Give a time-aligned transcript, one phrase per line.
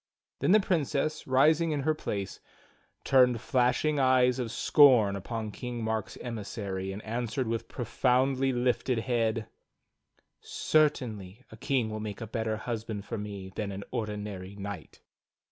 [0.39, 2.39] Then the Princess, rising in her place,
[3.03, 9.45] turned flashing eyes of scorn upon KingMark's emissary and answered with proudly lifted head:
[10.39, 15.01] "Certainly, a king will make a better husband for me than an ordinary knight."